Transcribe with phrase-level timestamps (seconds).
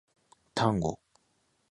[0.55, 0.99] タンゴ